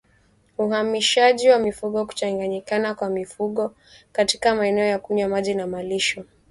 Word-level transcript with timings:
Uhamishaji 0.57 1.49
wa 1.49 1.59
mifugo 1.59 2.05
Kuchanganyikana 2.05 2.95
kwa 2.95 3.09
mifugo 3.09 3.75
katika 4.11 4.55
maeneo 4.55 4.85
ya 4.85 4.99
kunywa 4.99 5.29
maji 5.29 5.55
na 5.55 5.67
malisho 5.67 6.23